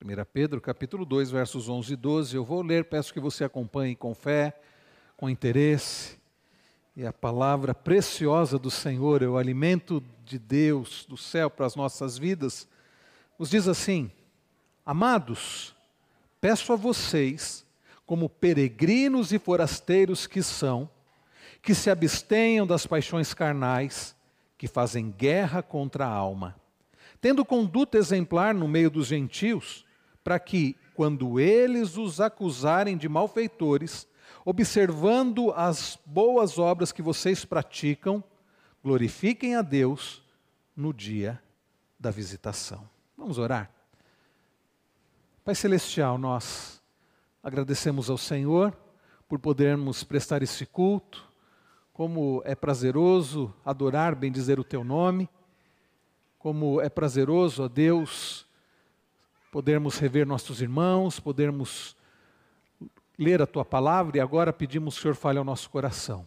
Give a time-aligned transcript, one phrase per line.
[0.00, 2.36] 1 Pedro, capítulo 2, versos 11 e 12.
[2.36, 4.56] Eu vou ler, peço que você acompanhe com fé,
[5.16, 6.16] com interesse.
[6.94, 11.74] E a palavra preciosa do Senhor, é o alimento de Deus, do céu para as
[11.74, 12.68] nossas vidas,
[13.36, 14.08] nos diz assim:
[14.86, 15.74] Amados,
[16.40, 17.66] peço a vocês,
[18.06, 20.88] como peregrinos e forasteiros que são,
[21.60, 24.14] que se abstenham das paixões carnais,
[24.56, 26.54] que fazem guerra contra a alma,
[27.20, 29.87] tendo conduta exemplar no meio dos gentios,
[30.28, 34.06] para que, quando eles os acusarem de malfeitores,
[34.44, 38.22] observando as boas obras que vocês praticam,
[38.84, 40.22] glorifiquem a Deus
[40.76, 41.42] no dia
[41.98, 42.86] da visitação.
[43.16, 43.70] Vamos orar.
[45.42, 46.82] Pai Celestial, nós
[47.42, 48.76] agradecemos ao Senhor
[49.26, 51.26] por podermos prestar esse culto,
[51.90, 55.26] como é prazeroso adorar, bendizer o Teu nome,
[56.38, 58.46] como é prazeroso, ó Deus,
[59.58, 61.96] podermos rever nossos irmãos, podermos
[63.18, 66.24] ler a tua palavra e agora pedimos que o Senhor fale ao nosso coração.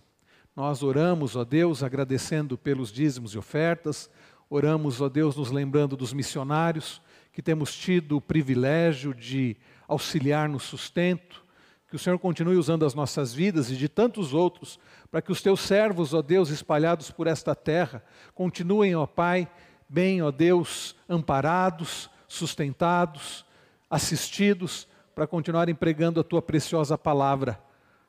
[0.53, 4.09] Nós oramos, ó Deus, agradecendo pelos dízimos e ofertas,
[4.50, 9.55] oramos, ó Deus, nos lembrando dos missionários que temos tido o privilégio de
[9.88, 11.42] auxiliar no sustento,
[11.88, 14.77] que o Senhor continue usando as nossas vidas e de tantos outros,
[15.09, 18.03] para que os teus servos, ó Deus, espalhados por esta terra,
[18.36, 19.50] continuem, ó Pai,
[19.88, 23.45] bem, ó Deus, amparados, sustentados,
[23.89, 27.61] assistidos, para continuarem pregando a tua preciosa palavra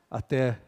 [0.08, 0.60] até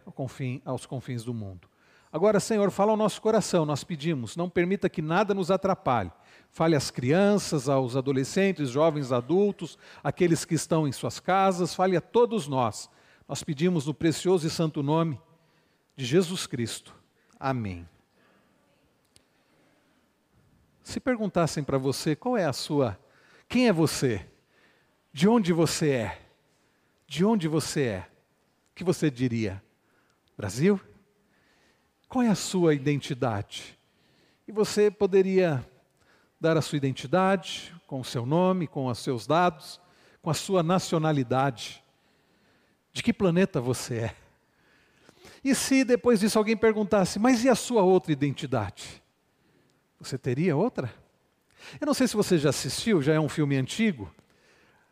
[0.64, 1.68] aos confins do mundo.
[2.12, 6.10] Agora, Senhor, fala ao nosso coração, nós pedimos, não permita que nada nos atrapalhe.
[6.50, 12.00] Fale às crianças, aos adolescentes, jovens, adultos, aqueles que estão em suas casas, fale a
[12.00, 12.90] todos nós.
[13.28, 15.20] Nós pedimos no precioso e santo nome
[15.96, 16.94] de Jesus Cristo.
[17.38, 17.88] Amém.
[20.82, 22.98] Se perguntassem para você qual é a sua
[23.54, 24.26] quem é você?
[25.12, 26.18] De onde você é?
[27.06, 28.08] De onde você é?
[28.72, 29.62] O que você diria?
[30.36, 30.80] Brasil?
[32.08, 33.78] Qual é a sua identidade?
[34.48, 35.64] E você poderia
[36.40, 39.80] dar a sua identidade com o seu nome, com os seus dados,
[40.20, 41.80] com a sua nacionalidade.
[42.92, 44.16] De que planeta você é?
[45.44, 49.00] E se depois disso alguém perguntasse, mas e a sua outra identidade?
[50.00, 51.03] Você teria outra?
[51.80, 54.12] Eu não sei se você já assistiu, já é um filme antigo,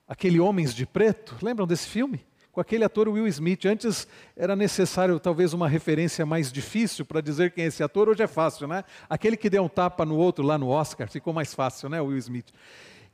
[0.06, 2.24] aquele Homens de Preto, lembram desse filme?
[2.50, 3.64] Com aquele ator Will Smith.
[3.64, 4.06] Antes
[4.36, 8.26] era necessário talvez uma referência mais difícil para dizer quem é esse ator, hoje é
[8.26, 8.84] fácil, né?
[9.08, 12.00] Aquele que deu um tapa no outro lá no Oscar, ficou mais fácil, né?
[12.00, 12.52] Will Smith.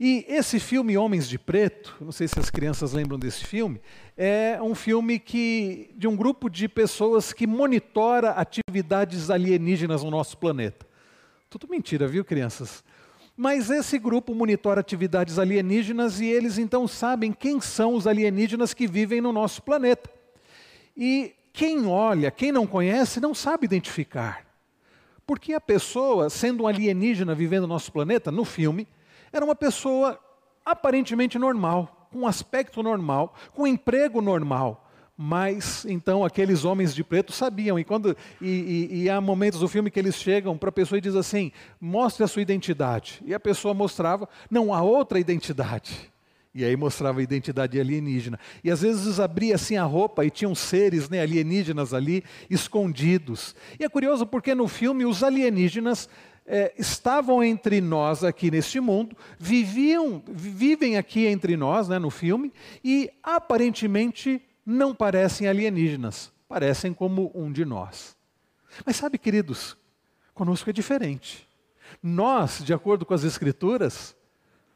[0.01, 3.81] E esse filme Homens de Preto, não sei se as crianças lembram desse filme,
[4.17, 10.39] é um filme que de um grupo de pessoas que monitora atividades alienígenas no nosso
[10.39, 10.87] planeta.
[11.51, 12.85] Tudo mentira, viu, crianças?
[13.41, 18.85] Mas esse grupo monitora atividades alienígenas e eles então sabem quem são os alienígenas que
[18.85, 20.11] vivem no nosso planeta.
[20.97, 24.45] E quem olha, quem não conhece, não sabe identificar.
[25.25, 28.89] Porque a pessoa, sendo um alienígena vivendo no nosso planeta, no filme,
[29.33, 30.19] era uma pessoa
[30.65, 34.88] aparentemente normal, com um aspecto normal, com um emprego normal.
[35.21, 39.67] Mas então aqueles homens de preto sabiam, e, quando, e, e, e há momentos do
[39.67, 43.21] filme que eles chegam para a pessoa e dizem assim: mostre a sua identidade.
[43.27, 46.09] E a pessoa mostrava, não, a outra identidade.
[46.55, 48.39] E aí mostrava a identidade alienígena.
[48.63, 53.57] E às vezes abria assim a roupa e tinham seres né, alienígenas ali escondidos.
[53.79, 56.09] E é curioso porque no filme os alienígenas
[56.47, 62.53] é, estavam entre nós aqui neste mundo, viviam, vivem aqui entre nós, né, no filme,
[62.85, 64.41] e aparentemente
[64.71, 68.15] não parecem alienígenas, parecem como um de nós.
[68.85, 69.75] Mas sabe, queridos,
[70.35, 71.49] conosco é diferente.
[72.03, 74.15] Nós, de acordo com as Escrituras,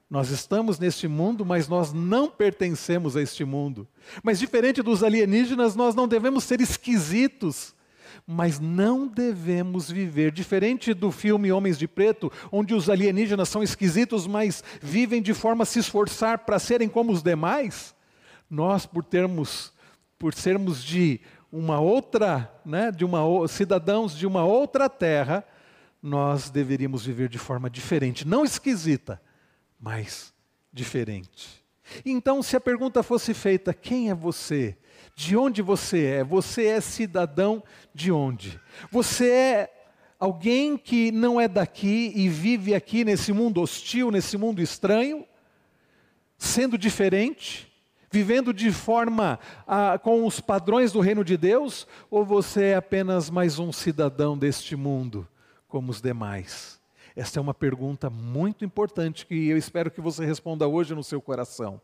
[0.09, 3.87] nós estamos neste mundo, mas nós não pertencemos a este mundo.
[4.23, 7.75] Mas diferente dos alienígenas, nós não devemos ser esquisitos,
[8.27, 14.27] mas não devemos viver diferente do filme Homens de Preto, onde os alienígenas são esquisitos,
[14.27, 17.95] mas vivem de forma a se esforçar para serem como os demais.
[18.49, 19.71] Nós, por termos
[20.23, 21.21] por sermos de
[21.51, 25.45] uma outra, né, de uma cidadãos de uma outra terra,
[26.01, 29.21] nós deveríamos viver de forma diferente, não esquisita,
[29.81, 30.33] mas
[30.73, 31.65] diferente.
[32.07, 34.77] Então, se a pergunta fosse feita, quem é você?
[35.17, 36.23] De onde você é?
[36.23, 37.61] Você é cidadão
[37.93, 38.61] de onde?
[38.93, 39.89] Você é
[40.21, 45.27] alguém que não é daqui e vive aqui nesse mundo hostil, nesse mundo estranho,
[46.39, 47.72] sendo diferente?
[48.13, 53.31] Vivendo de forma ah, com os padrões do reino de Deus, ou você é apenas
[53.31, 55.27] mais um cidadão deste mundo,
[55.67, 56.79] como os demais?
[57.17, 61.23] Esta é uma pergunta muito importante que eu espero que você responda hoje no seu
[61.23, 61.81] coração.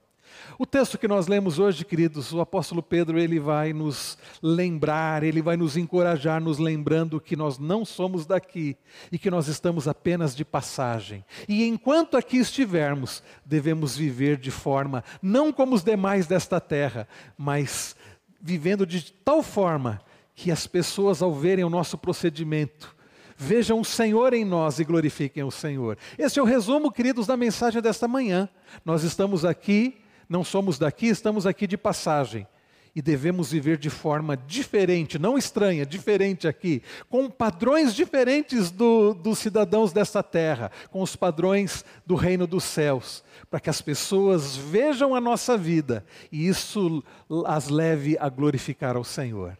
[0.58, 5.40] O texto que nós lemos hoje, queridos, o apóstolo Pedro, ele vai nos lembrar, ele
[5.40, 8.76] vai nos encorajar, nos lembrando que nós não somos daqui
[9.12, 11.24] e que nós estamos apenas de passagem.
[11.48, 17.94] E enquanto aqui estivermos, devemos viver de forma não como os demais desta terra, mas
[18.40, 20.00] vivendo de tal forma
[20.34, 22.96] que as pessoas, ao verem o nosso procedimento,
[23.36, 25.96] vejam o Senhor em nós e glorifiquem o Senhor.
[26.18, 28.48] Esse é o resumo, queridos, da mensagem desta manhã.
[28.84, 32.46] Nós estamos aqui não somos daqui, estamos aqui de passagem.
[32.94, 39.38] E devemos viver de forma diferente, não estranha, diferente aqui, com padrões diferentes do, dos
[39.38, 45.14] cidadãos desta terra, com os padrões do reino dos céus, para que as pessoas vejam
[45.14, 47.04] a nossa vida e isso
[47.46, 49.56] as leve a glorificar ao Senhor.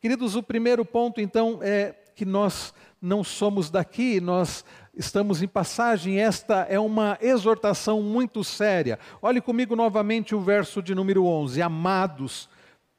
[0.00, 4.64] Queridos, o primeiro ponto então é que nós não somos daqui, nós
[4.94, 8.98] estamos em passagem, esta é uma exortação muito séria.
[9.20, 12.48] Olhe comigo novamente o verso de número 11: Amados,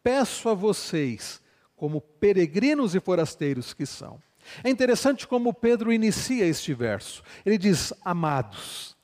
[0.02, 1.42] peço a vocês,
[1.76, 4.22] como peregrinos e forasteiros que são.
[4.64, 7.24] É interessante como Pedro inicia este verso.
[7.46, 8.96] Ele diz: Amados.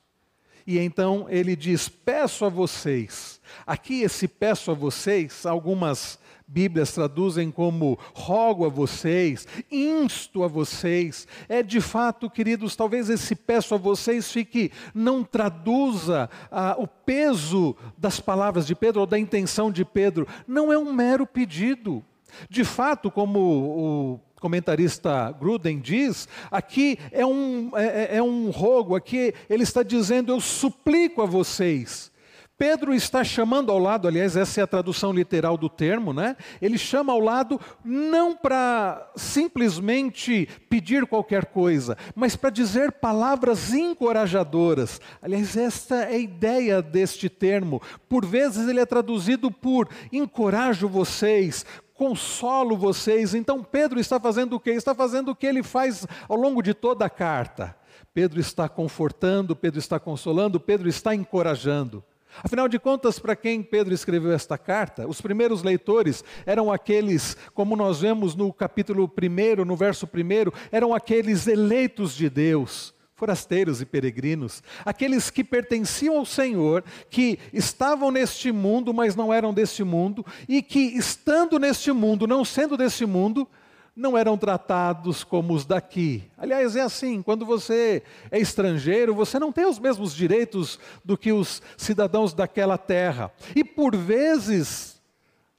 [0.65, 3.39] E então ele diz: Peço a vocês.
[3.65, 11.27] Aqui, esse peço a vocês, algumas Bíblias traduzem como rogo a vocês, insto a vocês.
[11.47, 17.75] É de fato, queridos, talvez esse peço a vocês fique, não traduza ah, o peso
[17.95, 20.27] das palavras de Pedro ou da intenção de Pedro.
[20.47, 22.03] Não é um mero pedido.
[22.49, 28.95] De fato, como o comentarista Gruden diz, aqui é um, é, é, é um rogo,
[28.95, 32.11] aqui ele está dizendo: Eu suplico a vocês
[32.59, 36.35] Pedro está chamando ao lado, aliás, essa é a tradução literal do termo, né?
[36.61, 44.99] Ele chama ao lado não para simplesmente pedir qualquer coisa, mas para dizer palavras encorajadoras.
[45.21, 47.81] Aliás, esta é a ideia deste termo.
[48.09, 53.33] Por vezes ele é traduzido por encorajo vocês, consolo vocês.
[53.33, 54.71] Então Pedro está fazendo o quê?
[54.71, 57.73] Está fazendo o que ele faz ao longo de toda a carta.
[58.13, 62.03] Pedro está confortando, Pedro está consolando, Pedro está encorajando.
[62.43, 67.75] Afinal de contas, para quem Pedro escreveu esta carta, os primeiros leitores eram aqueles, como
[67.75, 73.85] nós vemos no capítulo 1, no verso 1, eram aqueles eleitos de Deus, forasteiros e
[73.85, 80.25] peregrinos, aqueles que pertenciam ao Senhor, que estavam neste mundo, mas não eram deste mundo,
[80.47, 83.47] e que, estando neste mundo, não sendo deste mundo,
[83.99, 86.23] não eram tratados como os daqui.
[86.37, 88.01] Aliás, é assim: quando você
[88.31, 93.29] é estrangeiro, você não tem os mesmos direitos do que os cidadãos daquela terra.
[93.53, 95.01] E por vezes,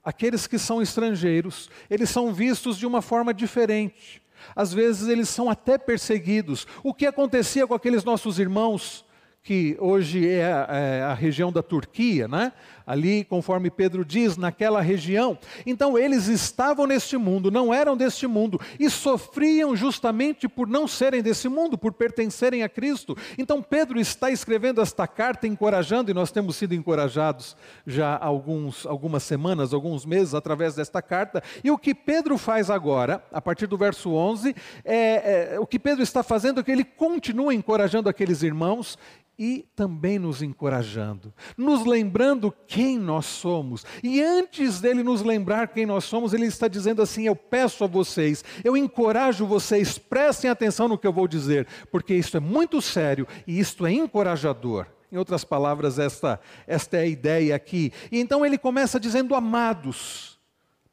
[0.02, 4.22] aqueles que são estrangeiros, eles são vistos de uma forma diferente.
[4.56, 6.66] Às vezes, eles são até perseguidos.
[6.82, 9.04] O que acontecia com aqueles nossos irmãos?
[9.42, 12.52] que hoje é a, é região da Turquia, né?
[12.90, 15.38] Ali, conforme Pedro diz, naquela região.
[15.64, 21.22] Então, eles estavam neste mundo, não eram deste mundo, e sofriam justamente por não serem
[21.22, 23.16] desse mundo, por pertencerem a Cristo.
[23.38, 27.56] Então, Pedro está escrevendo esta carta, encorajando, e nós temos sido encorajados
[27.87, 31.42] já há alguns, algumas semanas, alguns meses, através desta carta.
[31.62, 34.54] E o que Pedro faz agora, a partir do verso 11,
[34.84, 38.98] é, é o que Pedro está fazendo é que ele continua encorajando aqueles irmãos
[39.40, 43.85] e também nos encorajando, nos lembrando quem nós somos.
[44.03, 47.87] E antes dele nos lembrar quem nós somos, ele está dizendo assim: Eu peço a
[47.87, 52.81] vocês, eu encorajo vocês, prestem atenção no que eu vou dizer, porque isto é muito
[52.81, 54.87] sério e isto é encorajador.
[55.12, 57.93] Em outras palavras, esta, esta é a ideia aqui.
[58.11, 60.38] E então ele começa dizendo amados.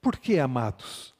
[0.02, 1.14] Por que amados?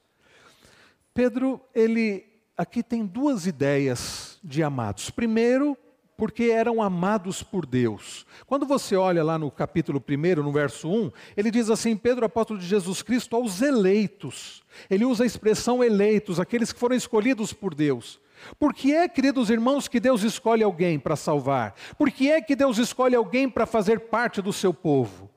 [1.14, 2.26] Pedro, ele
[2.58, 5.10] aqui tem duas ideias de amados.
[5.10, 5.78] Primeiro,
[6.18, 8.26] porque eram amados por Deus.
[8.48, 12.60] Quando você olha lá no capítulo 1, no verso 1, ele diz assim: Pedro, apóstolo
[12.60, 14.64] de Jesus Cristo, aos eleitos.
[14.90, 18.20] Ele usa a expressão eleitos, aqueles que foram escolhidos por Deus.
[18.60, 21.76] Por que é, queridos irmãos, que Deus escolhe alguém para salvar?
[21.98, 25.30] Por que é que Deus escolhe alguém para fazer parte do seu povo?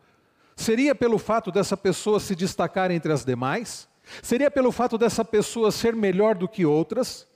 [0.56, 3.88] Seria pelo fato dessa pessoa se destacar entre as demais?
[4.22, 7.29] Seria pelo fato dessa pessoa ser melhor do que outras?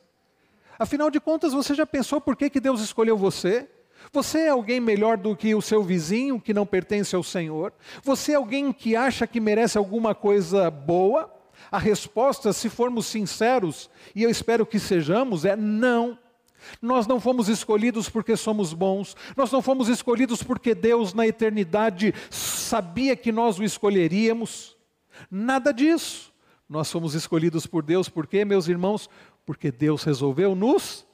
[0.78, 3.68] Afinal de contas, você já pensou por que, que Deus escolheu você?
[4.12, 7.72] Você é alguém melhor do que o seu vizinho que não pertence ao Senhor?
[8.02, 11.32] Você é alguém que acha que merece alguma coisa boa?
[11.70, 16.18] A resposta, se formos sinceros, e eu espero que sejamos, é não.
[16.80, 22.14] Nós não fomos escolhidos porque somos bons, nós não fomos escolhidos porque Deus na eternidade
[22.30, 24.76] sabia que nós o escolheríamos.
[25.30, 26.32] Nada disso.
[26.66, 29.10] Nós fomos escolhidos por Deus porque, meus irmãos,
[29.44, 31.06] porque Deus resolveu nos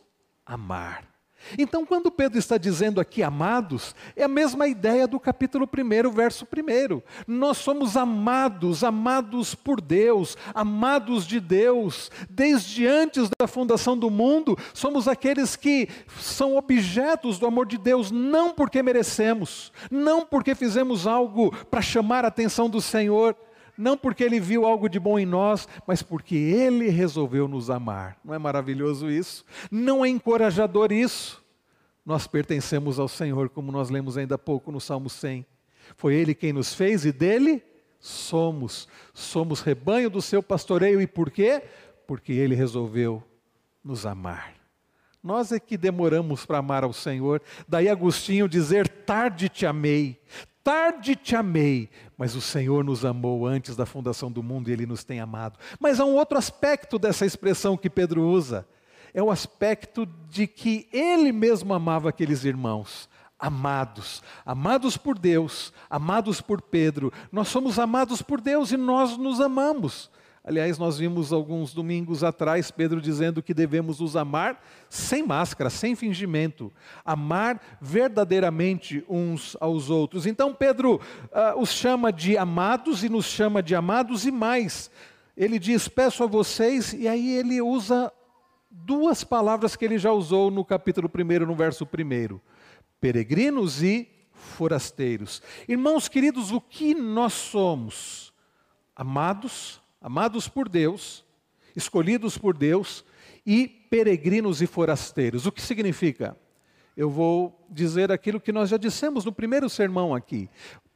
[0.44, 1.10] amar.
[1.58, 6.46] Então, quando Pedro está dizendo aqui amados, é a mesma ideia do capítulo 1, verso
[6.46, 7.00] 1.
[7.26, 14.56] Nós somos amados, amados por Deus, amados de Deus, desde antes da fundação do mundo,
[14.74, 15.88] somos aqueles que
[16.20, 22.24] são objetos do amor de Deus, não porque merecemos, não porque fizemos algo para chamar
[22.24, 23.34] a atenção do Senhor
[23.76, 28.18] não porque ele viu algo de bom em nós, mas porque ele resolveu nos amar.
[28.24, 29.44] Não é maravilhoso isso?
[29.70, 31.42] Não é encorajador isso?
[32.04, 35.44] Nós pertencemos ao Senhor, como nós lemos ainda há pouco no Salmo 100.
[35.96, 37.62] Foi ele quem nos fez e dele
[37.98, 38.88] somos.
[39.12, 41.62] Somos rebanho do seu pastoreio e por quê?
[42.06, 43.22] Porque ele resolveu
[43.84, 44.54] nos amar.
[45.22, 47.42] Nós é que demoramos para amar ao Senhor.
[47.68, 50.18] Daí Agostinho dizer: tarde te amei,
[50.62, 51.88] Tarde te amei,
[52.18, 55.58] mas o Senhor nos amou antes da fundação do mundo e Ele nos tem amado.
[55.78, 58.66] Mas há um outro aspecto dessa expressão que Pedro usa.
[59.14, 63.08] É o aspecto de que Ele mesmo amava aqueles irmãos.
[63.38, 67.10] Amados, amados por Deus, amados por Pedro.
[67.32, 70.10] Nós somos amados por Deus e nós nos amamos.
[70.42, 75.94] Aliás, nós vimos alguns domingos atrás Pedro dizendo que devemos nos amar sem máscara, sem
[75.94, 76.72] fingimento,
[77.04, 80.24] amar verdadeiramente uns aos outros.
[80.24, 84.90] Então, Pedro uh, os chama de amados e nos chama de amados e mais.
[85.36, 88.10] Ele diz: Peço a vocês, e aí ele usa
[88.70, 92.40] duas palavras que ele já usou no capítulo 1, no verso 1:
[92.98, 95.42] peregrinos e forasteiros.
[95.68, 98.32] Irmãos queridos, o que nós somos?
[98.96, 101.24] Amados amados por Deus,
[101.76, 103.04] escolhidos por Deus
[103.44, 105.46] e peregrinos e forasteiros.
[105.46, 106.36] O que significa?
[106.96, 110.48] Eu vou dizer aquilo que nós já dissemos no primeiro sermão aqui.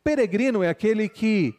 [0.02, 1.54] Peregrino é aquele que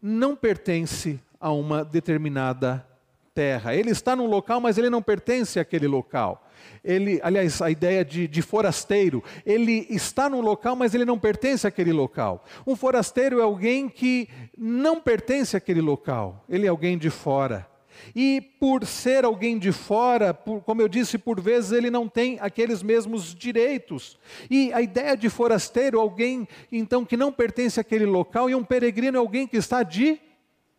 [0.00, 2.86] não pertence a uma determinada
[3.34, 3.74] terra.
[3.74, 6.48] Ele está num local, mas ele não pertence àquele local.
[6.84, 11.66] Ele, aliás, a ideia de, de, forasteiro, ele está num local, mas ele não pertence
[11.66, 12.44] àquele local.
[12.66, 17.68] Um forasteiro é alguém que não pertence àquele local, ele é alguém de fora.
[18.16, 22.38] E por ser alguém de fora, por, como eu disse, por vezes ele não tem
[22.40, 24.18] aqueles mesmos direitos.
[24.50, 29.18] E a ideia de forasteiro, alguém então que não pertence àquele local, e um peregrino
[29.18, 30.18] é alguém que está de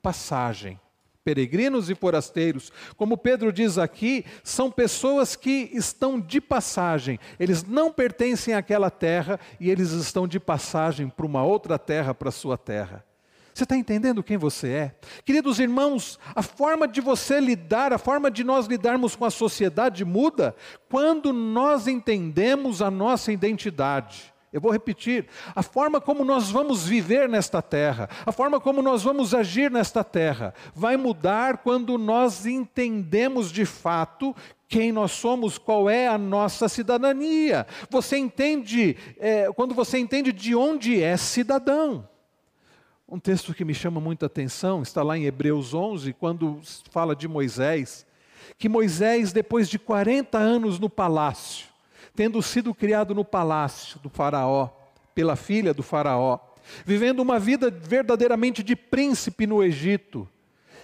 [0.02, 0.80] passagem
[1.24, 2.72] peregrinos e forasteiros.
[2.98, 9.40] Como Pedro diz aqui, são pessoas que estão de passagem, eles não pertencem àquela terra
[9.60, 13.06] e eles estão de passagem para uma outra terra, para a sua terra.
[13.54, 14.96] Você está entendendo quem você é?
[15.24, 20.04] Queridos irmãos, a forma de você lidar, a forma de nós lidarmos com a sociedade
[20.04, 20.56] muda
[20.90, 24.33] quando nós entendemos a nossa identidade.
[24.54, 29.02] Eu vou repetir: a forma como nós vamos viver nesta terra, a forma como nós
[29.02, 34.36] vamos agir nesta terra, vai mudar quando nós entendemos de fato
[34.70, 37.66] quem nós somos, qual é a nossa cidadania.
[37.90, 42.08] Você entende, é, quando você entende de onde é cidadão.
[43.10, 47.28] Um texto que me chama muita atenção está lá em Hebreus 11, quando fala de
[47.28, 48.06] Moisés,
[48.58, 51.73] que Moisés, depois de 40 anos no palácio,
[52.16, 54.70] tendo sido criado no palácio do Faraó,
[55.16, 56.40] pela filha do Faraó,
[56.86, 60.28] vivendo uma vida verdadeiramente de príncipe no Egito,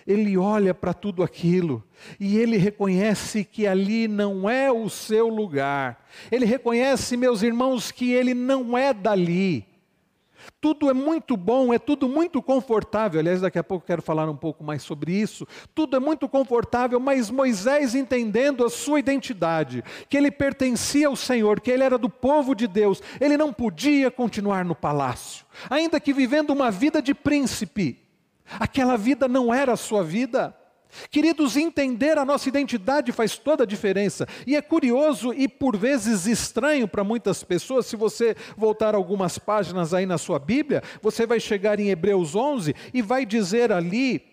[0.05, 1.83] ele olha para tudo aquilo
[2.19, 6.03] e ele reconhece que ali não é o seu lugar.
[6.31, 9.68] Ele reconhece, meus irmãos, que ele não é dali.
[10.61, 13.19] Tudo é muito bom, é tudo muito confortável.
[13.19, 15.47] Aliás, daqui a pouco quero falar um pouco mais sobre isso.
[15.73, 21.61] Tudo é muito confortável, mas Moisés, entendendo a sua identidade, que ele pertencia ao Senhor,
[21.61, 26.13] que ele era do povo de Deus, ele não podia continuar no palácio, ainda que
[26.13, 27.99] vivendo uma vida de príncipe.
[28.59, 30.55] Aquela vida não era a sua vida.
[31.11, 34.27] Queridos, entender a nossa identidade faz toda a diferença.
[34.45, 39.93] E é curioso e por vezes estranho para muitas pessoas, se você voltar algumas páginas
[39.93, 44.29] aí na sua Bíblia, você vai chegar em Hebreus 11 e vai dizer ali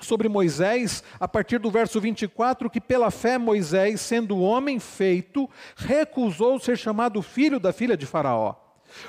[0.00, 6.58] sobre Moisés, a partir do verso 24, que pela fé Moisés, sendo homem feito, recusou
[6.60, 8.54] ser chamado filho da filha de Faraó.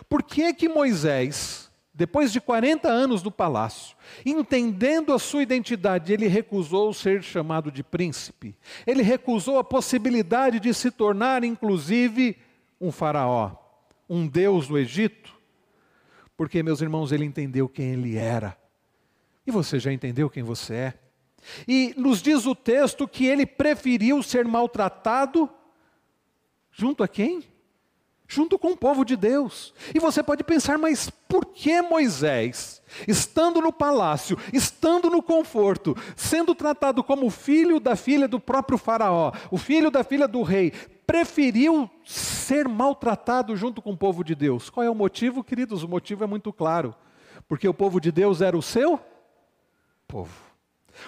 [0.08, 1.69] Por que que Moisés
[2.00, 3.94] depois de 40 anos no palácio,
[4.26, 8.56] entendendo a sua identidade, ele recusou ser chamado de príncipe.
[8.88, 12.38] Ele recusou a possibilidade de se tornar, inclusive,
[12.80, 13.52] um faraó,
[14.10, 15.38] um deus no Egito.
[16.38, 18.58] Porque, meus irmãos, ele entendeu quem ele era.
[19.46, 20.94] E você já entendeu quem você é?
[21.68, 25.50] E nos diz o texto que ele preferiu ser maltratado
[26.72, 27.44] junto a quem?
[28.30, 29.74] Junto com o povo de Deus.
[29.94, 36.54] E você pode pensar, mas por que Moisés, estando no palácio, estando no conforto, sendo
[36.54, 40.72] tratado como filho da filha do próprio Faraó, o filho da filha do rei,
[41.08, 44.70] preferiu ser maltratado junto com o povo de Deus?
[44.70, 45.82] Qual é o motivo, queridos?
[45.82, 46.94] O motivo é muito claro.
[47.48, 49.00] Porque o povo de Deus era o seu
[50.08, 50.49] povo.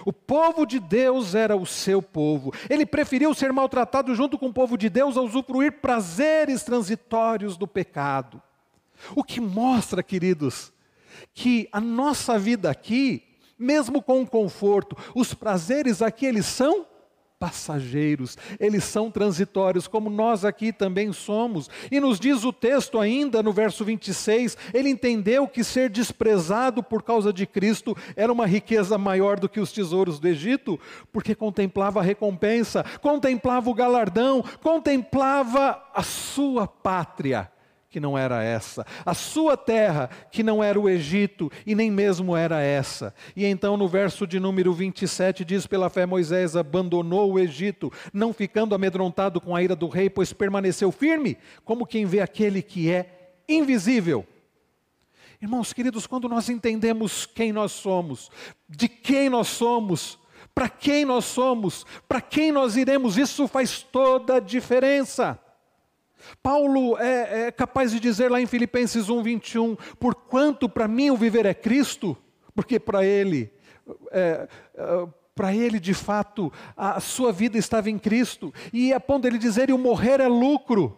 [0.05, 2.53] O povo de Deus era o seu povo.
[2.69, 7.67] Ele preferiu ser maltratado junto com o povo de Deus a usufruir prazeres transitórios do
[7.67, 8.41] pecado.
[9.15, 10.71] O que mostra, queridos,
[11.33, 13.23] que a nossa vida aqui,
[13.57, 16.85] mesmo com o conforto, os prazeres aqui eles são
[17.41, 21.71] passageiros, eles são transitórios, como nós aqui também somos.
[21.91, 27.01] E nos diz o texto ainda no verso 26, ele entendeu que ser desprezado por
[27.01, 30.79] causa de Cristo era uma riqueza maior do que os tesouros do Egito,
[31.11, 37.50] porque contemplava a recompensa, contemplava o galardão, contemplava a sua pátria
[37.91, 42.37] que não era essa, a sua terra, que não era o Egito e nem mesmo
[42.37, 43.13] era essa.
[43.35, 48.33] E então no verso de número 27 diz: Pela fé Moisés abandonou o Egito, não
[48.33, 52.89] ficando amedrontado com a ira do rei, pois permaneceu firme, como quem vê aquele que
[52.89, 54.25] é invisível.
[55.41, 58.31] Irmãos queridos, quando nós entendemos quem nós somos,
[58.69, 60.17] de quem nós somos,
[60.55, 65.37] para quem nós somos, para quem nós iremos, isso faz toda a diferença.
[66.41, 71.17] Paulo é, é, capaz de dizer lá em Filipenses 1, 21, porquanto para mim o
[71.17, 72.17] viver é Cristo,
[72.53, 73.51] porque para ele,
[74.11, 79.23] é, é, para ele de fato, a sua vida estava em Cristo, e a ponto
[79.23, 80.97] dele dizer, e o morrer é lucro,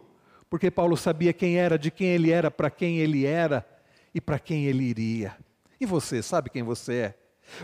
[0.49, 3.65] porque Paulo sabia quem era, de quem ele era, para quem ele era
[4.13, 5.35] e para quem ele iria.
[5.79, 7.17] E você, sabe quem você é?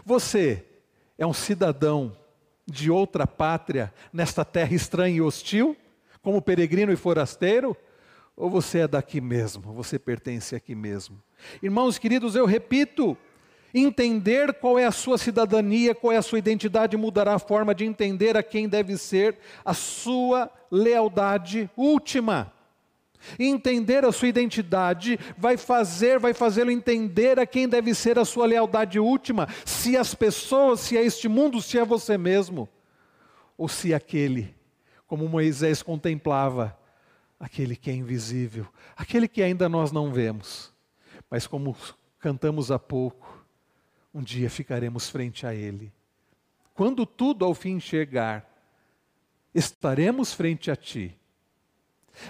[0.04, 0.66] Você
[1.18, 2.16] é um cidadão
[2.66, 5.76] de outra pátria, nesta terra estranha e hostil?
[6.22, 7.76] Como peregrino e forasteiro?
[8.36, 11.22] Ou você é daqui mesmo, você pertence aqui mesmo?
[11.62, 13.18] Irmãos queridos, eu repito,
[13.74, 17.84] entender qual é a sua cidadania, qual é a sua identidade, mudará a forma de
[17.84, 22.54] entender a quem deve ser a sua lealdade última.
[23.38, 28.46] entender a sua identidade vai fazer, vai fazê-lo entender a quem deve ser a sua
[28.46, 32.70] lealdade última, se as pessoas, se é este mundo, se é você mesmo,
[33.58, 34.56] ou se é aquele
[35.10, 36.78] como Moisés contemplava
[37.40, 40.72] aquele que é invisível, aquele que ainda nós não vemos,
[41.32, 41.76] mas como
[42.20, 43.44] cantamos há pouco,
[44.14, 45.92] um dia ficaremos frente a Ele.
[46.76, 48.48] Quando tudo ao fim chegar,
[49.54, 51.18] estaremos frente a Ti.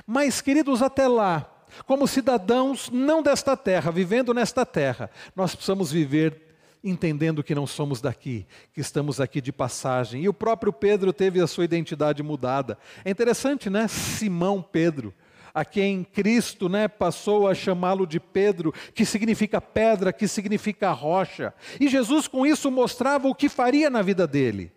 [0.07, 1.51] Mas, queridos, até lá,
[1.85, 6.48] como cidadãos não desta terra, vivendo nesta terra, nós precisamos viver
[6.83, 10.23] entendendo que não somos daqui, que estamos aqui de passagem.
[10.23, 12.77] E o próprio Pedro teve a sua identidade mudada.
[13.03, 13.87] É interessante, né?
[13.87, 15.13] Simão Pedro,
[15.53, 21.53] a quem Cristo né, passou a chamá-lo de Pedro, que significa pedra, que significa rocha.
[21.79, 24.71] E Jesus com isso mostrava o que faria na vida dele.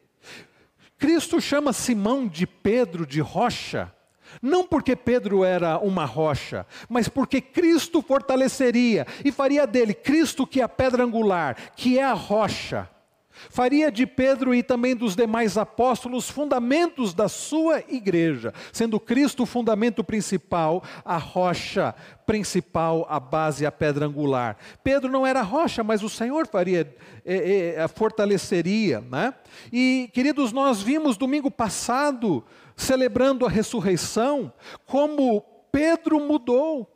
[0.98, 3.92] Cristo chama Simão de Pedro, de rocha,
[4.40, 10.60] não porque Pedro era uma rocha, mas porque Cristo fortaleceria e faria dele, Cristo que
[10.60, 12.88] é a pedra angular, que é a rocha,
[13.50, 19.46] faria de Pedro e também dos demais apóstolos fundamentos da sua igreja, sendo Cristo o
[19.46, 21.94] fundamento principal, a rocha
[22.26, 24.56] principal, a base, a pedra angular.
[24.82, 29.00] Pedro não era rocha, mas o Senhor faria, é, é, fortaleceria.
[29.00, 29.34] Né?
[29.72, 32.44] E, queridos, nós vimos domingo passado
[32.76, 34.52] celebrando a ressurreição,
[34.86, 35.40] como
[35.70, 36.91] Pedro mudou.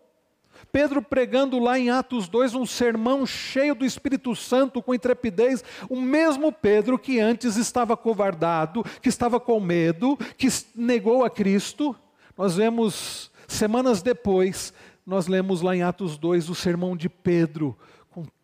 [0.73, 6.01] Pedro pregando lá em Atos 2 um sermão cheio do Espírito Santo, com intrepidez, o
[6.01, 11.97] mesmo Pedro que antes estava covardado, que estava com medo, que negou a Cristo.
[12.37, 14.73] Nós vemos, semanas depois,
[15.07, 17.77] nós lemos lá em Atos 2 o sermão de Pedro,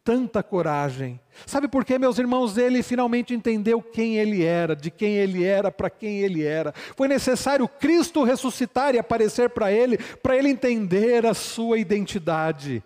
[0.05, 1.21] tanta coragem.
[1.47, 2.57] Sabe por quê, meus irmãos?
[2.59, 6.73] Ele finalmente entendeu quem ele era, de quem ele era, para quem ele era.
[6.97, 12.83] Foi necessário Cristo ressuscitar e aparecer para ele, para ele entender a sua identidade.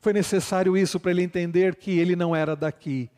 [0.00, 3.10] Foi necessário isso para ele entender que ele não era daqui,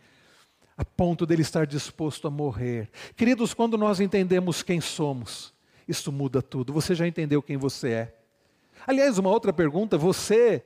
[0.77, 2.89] a ponto dele estar disposto a morrer.
[3.15, 5.53] Queridos, quando nós entendemos quem somos,
[5.87, 6.73] isso muda tudo.
[6.73, 8.15] Você já entendeu quem você é?
[8.87, 10.65] Aliás, uma outra pergunta: você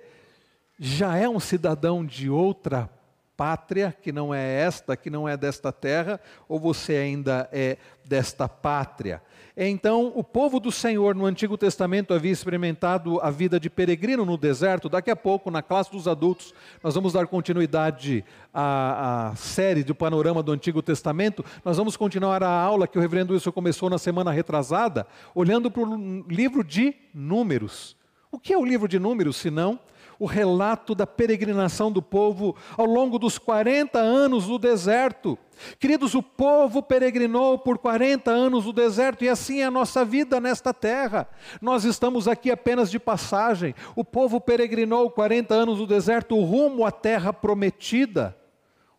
[0.78, 2.90] já é um cidadão de outra
[3.36, 8.48] pátria, que não é esta, que não é desta terra, ou você ainda é desta
[8.48, 9.22] pátria?
[9.56, 14.36] Então, o povo do Senhor no Antigo Testamento havia experimentado a vida de peregrino no
[14.36, 14.88] deserto.
[14.88, 19.94] Daqui a pouco, na classe dos adultos, nós vamos dar continuidade à, à série do
[19.94, 21.44] panorama do Antigo Testamento.
[21.64, 25.82] Nós vamos continuar a aula que o reverendo Wilson começou na semana retrasada, olhando para
[25.82, 27.96] o livro de Números
[28.32, 29.78] O que é o livro de Números, se não
[30.18, 35.38] o relato da peregrinação do povo ao longo dos 40 anos do deserto?
[35.78, 40.40] Queridos, o povo peregrinou por 40 anos no deserto e assim é a nossa vida
[40.40, 41.28] nesta terra.
[41.60, 43.74] Nós estamos aqui apenas de passagem.
[43.94, 48.36] O povo peregrinou 40 anos no deserto rumo à terra prometida,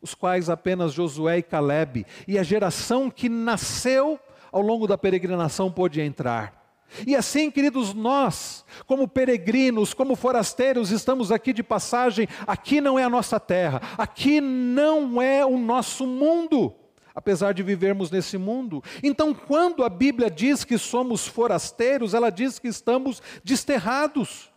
[0.01, 4.19] os quais apenas Josué e Caleb e a geração que nasceu
[4.51, 6.64] ao longo da peregrinação pôde entrar.
[7.05, 13.03] E assim, queridos, nós, como peregrinos, como forasteiros, estamos aqui de passagem, aqui não é
[13.03, 16.73] a nossa terra, aqui não é o nosso mundo,
[17.13, 18.83] apesar de vivermos nesse mundo.
[19.03, 24.49] Então, quando a Bíblia diz que somos forasteiros, ela diz que estamos desterrados.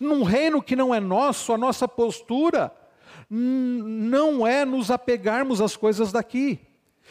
[0.00, 2.72] Num reino que não é nosso, a nossa postura
[3.28, 6.60] não é nos apegarmos às coisas daqui.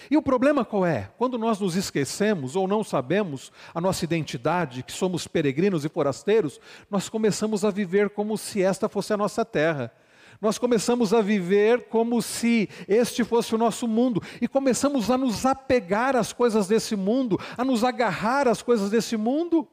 [0.10, 1.12] E o problema qual é?
[1.18, 6.60] Quando nós nos esquecemos ou não sabemos a nossa identidade, que somos peregrinos e forasteiros,
[6.90, 9.94] nós começamos a viver como se esta fosse a nossa terra.
[10.42, 15.46] Nós começamos a viver como se este fosse o nosso mundo e começamos a nos
[15.46, 19.68] apegar às coisas desse mundo, a nos agarrar às coisas desse mundo.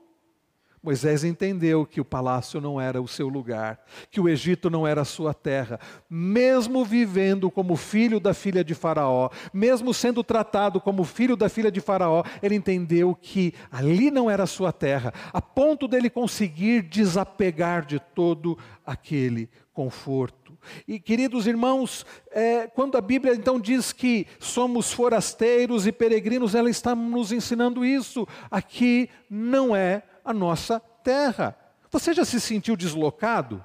[0.82, 5.02] Moisés entendeu que o palácio não era o seu lugar, que o Egito não era
[5.02, 5.78] a sua terra.
[6.08, 11.70] Mesmo vivendo como filho da filha de Faraó, mesmo sendo tratado como filho da filha
[11.70, 16.82] de Faraó, ele entendeu que ali não era a sua terra, a ponto dele conseguir
[16.82, 20.58] desapegar de todo aquele conforto.
[20.86, 26.70] E queridos irmãos, é, quando a Bíblia então diz que somos forasteiros e peregrinos, ela
[26.70, 28.26] está nos ensinando isso.
[28.50, 31.56] Aqui não é a nossa terra.
[31.90, 33.64] Você já se sentiu deslocado?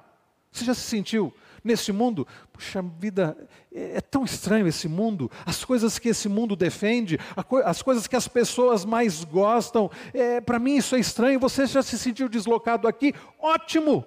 [0.50, 2.26] Você já se sentiu nesse mundo?
[2.52, 3.36] Puxa vida,
[3.72, 7.18] é, é tão estranho esse mundo, as coisas que esse mundo defende,
[7.64, 11.38] as coisas que as pessoas mais gostam, é, para mim isso é estranho.
[11.40, 13.14] Você já se sentiu deslocado aqui?
[13.38, 14.04] Ótimo!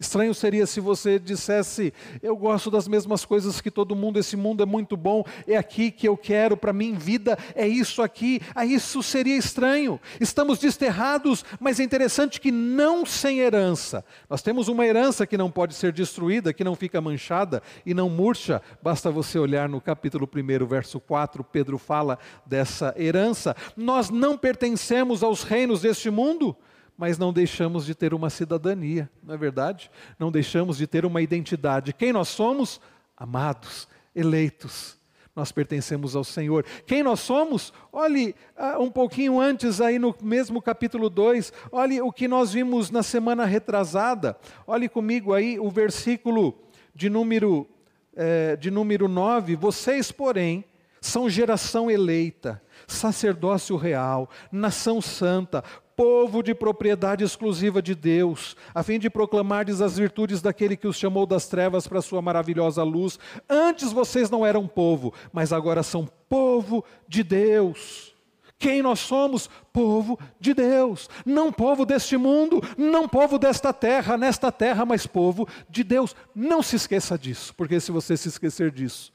[0.00, 4.62] Estranho seria se você dissesse: Eu gosto das mesmas coisas que todo mundo, esse mundo
[4.62, 8.40] é muito bom, é aqui que eu quero, para mim, vida é isso aqui.
[8.54, 10.00] Aí isso seria estranho.
[10.18, 14.02] Estamos desterrados, mas é interessante que não sem herança.
[14.28, 18.08] Nós temos uma herança que não pode ser destruída, que não fica manchada e não
[18.08, 18.62] murcha.
[18.82, 23.54] Basta você olhar no capítulo 1, verso 4, Pedro fala dessa herança.
[23.76, 26.56] Nós não pertencemos aos reinos deste mundo
[27.00, 29.90] mas não deixamos de ter uma cidadania, não é verdade?
[30.18, 31.94] Não deixamos de ter uma identidade.
[31.94, 32.78] Quem nós somos?
[33.16, 34.98] Amados, eleitos.
[35.34, 36.62] Nós pertencemos ao Senhor.
[36.86, 37.72] Quem nós somos?
[37.90, 42.90] Olhe uh, um pouquinho antes, aí no mesmo capítulo 2, olhe o que nós vimos
[42.90, 44.36] na semana retrasada.
[44.66, 46.54] Olhe comigo aí o versículo
[46.94, 47.66] de número,
[48.14, 49.56] eh, de número 9.
[49.56, 50.66] Vocês, porém,
[51.00, 55.64] são geração eleita, sacerdócio real, nação santa,
[56.00, 60.96] povo de propriedade exclusiva de Deus, a fim de proclamardes as virtudes daquele que os
[60.96, 63.18] chamou das trevas para a sua maravilhosa luz.
[63.46, 68.14] Antes vocês não eram povo, mas agora são povo de Deus.
[68.58, 69.50] Quem nós somos?
[69.74, 71.06] Povo de Deus.
[71.26, 76.16] Não povo deste mundo, não povo desta terra, nesta terra, mas povo de Deus.
[76.34, 79.12] Não se esqueça disso, porque se você se esquecer disso,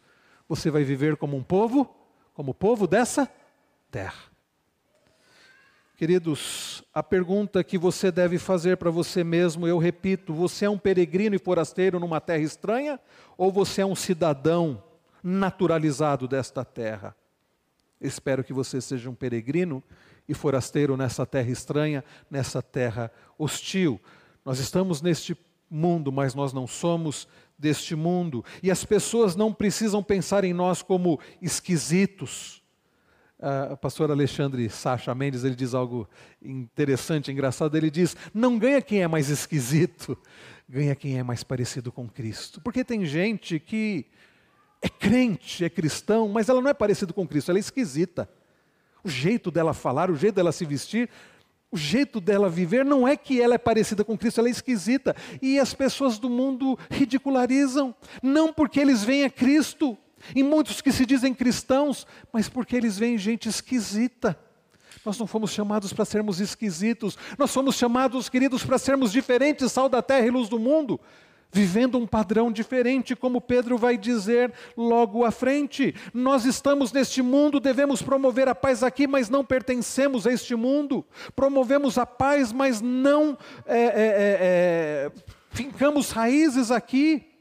[0.47, 1.89] você vai viver como um povo,
[2.35, 3.27] como povo dessa
[3.89, 4.34] terra.
[5.95, 10.77] Queridos, a pergunta que você deve fazer para você mesmo, eu repito: você é um
[10.77, 12.99] peregrino e forasteiro numa terra estranha
[13.37, 14.83] ou você é um cidadão
[15.23, 17.15] naturalizado desta terra?
[18.01, 19.81] Espero que você seja um peregrino
[20.27, 23.97] e forasteiro nessa terra estranha, nessa terra hostil.
[24.43, 25.37] Nós estamos neste
[25.69, 27.25] mundo, mas nós não somos
[27.57, 28.43] deste mundo.
[28.61, 32.64] E as pessoas não precisam pensar em nós como esquisitos
[33.37, 36.07] Uh, o pastor Alexandre Sacha Mendes ele diz algo
[36.41, 37.75] interessante, engraçado.
[37.75, 40.17] Ele diz: não ganha quem é mais esquisito,
[40.67, 42.61] ganha quem é mais parecido com Cristo.
[42.61, 44.05] Porque tem gente que
[44.81, 48.29] é crente, é cristão, mas ela não é parecida com Cristo, ela é esquisita.
[49.03, 51.09] O jeito dela falar, o jeito dela se vestir,
[51.71, 55.15] o jeito dela viver não é que ela é parecida com Cristo, ela é esquisita.
[55.41, 57.93] E as pessoas do mundo ridicularizam,
[58.23, 59.97] não porque eles veem a Cristo,
[60.33, 64.37] e muitos que se dizem cristãos, mas porque eles veem gente esquisita.
[65.05, 69.87] Nós não fomos chamados para sermos esquisitos, nós fomos chamados, queridos, para sermos diferentes, sal
[69.87, 70.99] da terra e luz do mundo,
[71.51, 75.93] vivendo um padrão diferente, como Pedro vai dizer logo à frente.
[76.13, 81.05] Nós estamos neste mundo, devemos promover a paz aqui, mas não pertencemos a este mundo.
[81.35, 85.11] Promovemos a paz, mas não é, é, é, é
[85.51, 87.34] fincamos raízes aqui.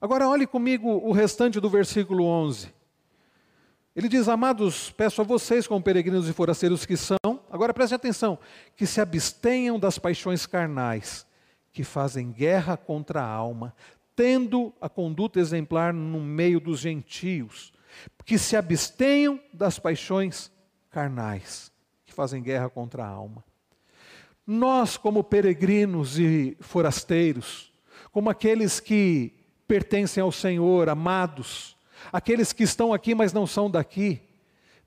[0.00, 2.72] Agora olhe comigo o restante do versículo 11.
[3.96, 7.18] Ele diz: Amados, peço a vocês, como peregrinos e forasteiros que são,
[7.50, 8.38] agora preste atenção,
[8.76, 11.26] que se abstenham das paixões carnais,
[11.72, 13.74] que fazem guerra contra a alma,
[14.16, 17.72] tendo a conduta exemplar no meio dos gentios,
[18.24, 20.50] que se abstenham das paixões
[20.90, 21.72] carnais,
[22.04, 23.44] que fazem guerra contra a alma.
[24.46, 27.72] Nós, como peregrinos e forasteiros,
[28.12, 29.32] como aqueles que
[29.66, 31.76] pertencem ao Senhor, amados,
[32.12, 34.20] aqueles que estão aqui, mas não são daqui,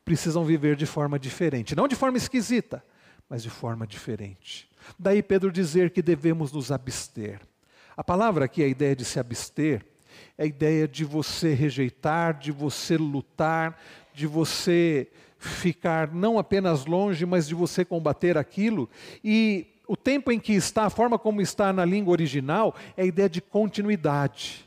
[0.06, 1.76] precisam viver de forma diferente.
[1.76, 2.84] Não de forma esquisita,
[3.30, 4.70] mas de forma diferente.
[4.98, 7.42] Daí Pedro dizer que devemos nos abster.
[7.96, 9.86] A palavra aqui, a ideia de se abster,
[10.38, 13.78] é a ideia de você rejeitar, de você lutar,
[14.13, 18.90] de você ficar não apenas longe, mas de você combater aquilo.
[19.24, 23.06] E o tempo em que está, a forma como está na língua original, é a
[23.06, 24.66] ideia de continuidade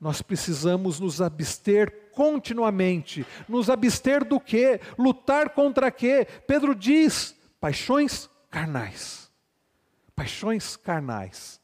[0.00, 3.26] nós precisamos nos abster continuamente.
[3.48, 4.80] Nos abster do quê?
[4.98, 6.26] Lutar contra quê?
[6.46, 9.30] Pedro diz: paixões carnais.
[10.16, 11.59] Paixões carnais.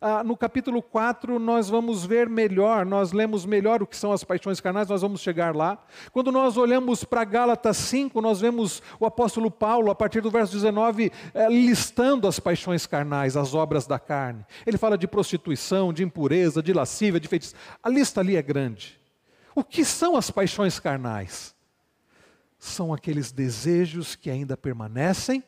[0.00, 4.22] Ah, no capítulo 4, nós vamos ver melhor, nós lemos melhor o que são as
[4.22, 5.76] paixões carnais, nós vamos chegar lá.
[6.12, 10.52] Quando nós olhamos para Gálatas 5, nós vemos o apóstolo Paulo, a partir do verso
[10.52, 14.46] 19, eh, listando as paixões carnais, as obras da carne.
[14.64, 17.56] Ele fala de prostituição, de impureza, de lascívia, de feitiço.
[17.82, 19.00] A lista ali é grande.
[19.52, 21.56] O que são as paixões carnais?
[22.56, 25.42] São aqueles desejos que ainda permanecem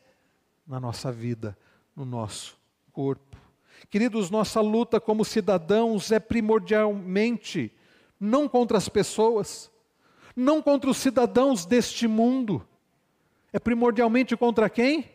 [0.67, 1.57] na nossa vida,
[1.95, 2.57] no nosso
[2.91, 3.40] corpo.
[3.89, 7.71] Queridos, nossa luta como cidadãos é primordialmente
[8.19, 9.71] não contra as pessoas,
[10.35, 12.65] não contra os cidadãos deste mundo,
[13.51, 15.09] é primordialmente contra quem?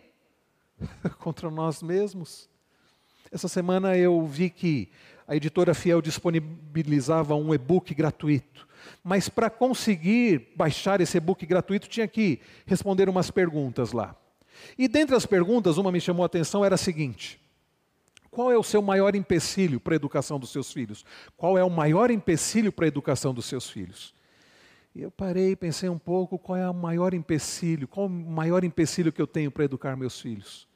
[1.18, 2.50] contra nós mesmos.
[3.30, 4.90] Essa semana eu vi que
[5.26, 8.66] a editora Fiel disponibilizava um e-book gratuito,
[9.02, 14.14] mas para conseguir baixar esse e-book gratuito tinha que responder umas perguntas lá.
[14.78, 17.40] E dentre as perguntas, uma me chamou a atenção, era a seguinte:
[18.36, 21.06] qual é o seu maior empecilho para a educação dos seus filhos?
[21.38, 24.14] Qual é o maior empecilho para a educação dos seus filhos?
[24.94, 27.88] E eu parei pensei um pouco, qual é o maior empecilho?
[27.88, 30.68] Qual o maior empecilho que eu tenho para educar meus filhos?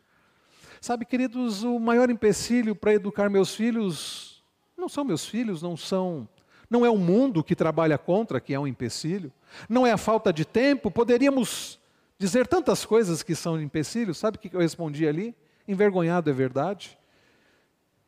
[0.81, 4.43] Sabe, queridos, o maior empecilho para educar meus filhos
[4.75, 6.27] não são meus filhos, não são
[6.71, 9.31] não é o mundo que trabalha contra, que é um empecilho,
[9.69, 11.79] não é a falta de tempo, poderíamos
[12.19, 15.35] dizer tantas coisas que são empecilhos, sabe o que eu respondi ali?
[15.69, 16.99] Envergonhado é verdade.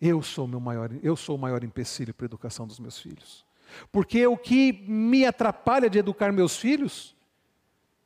[0.05, 3.47] Eu sou, meu maior, eu sou o maior empecilho para a educação dos meus filhos.
[3.93, 7.15] Porque o que me atrapalha de educar meus filhos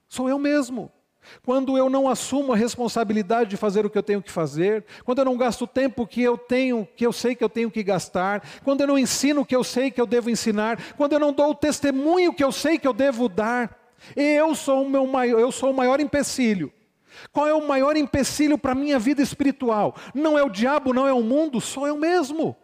[0.06, 0.92] sou eu mesmo.
[1.42, 5.20] Quando eu não assumo a responsabilidade de fazer o que eu tenho que fazer, quando
[5.20, 7.82] eu não gasto o tempo que eu tenho, que eu sei que eu tenho que
[7.82, 11.18] gastar, quando eu não ensino o que eu sei que eu devo ensinar, quando eu
[11.18, 13.74] não dou o testemunho que eu sei que eu devo dar,
[14.14, 16.70] eu sou o meu maior, eu sou o maior empecilho
[17.32, 19.94] qual é o maior empecilho para a minha vida espiritual?
[20.14, 22.56] Não é o diabo, não é o mundo, sou eu mesmo.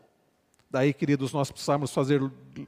[0.71, 2.23] Daí, queridos, nós precisamos fazer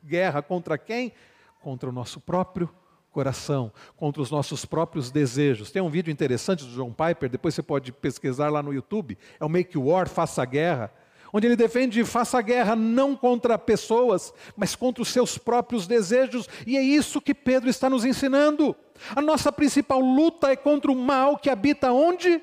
[0.04, 1.12] guerra contra quem?
[1.60, 2.68] Contra o nosso próprio
[3.10, 5.70] coração, contra os nossos próprios desejos.
[5.70, 9.44] Tem um vídeo interessante do John Piper, depois você pode pesquisar lá no YouTube, é
[9.44, 10.92] o Make War, Faça Guerra
[11.36, 16.76] onde ele defende faça guerra não contra pessoas, mas contra os seus próprios desejos, e
[16.76, 18.74] é isso que Pedro está nos ensinando.
[19.16, 22.40] A nossa principal luta é contra o mal que habita onde?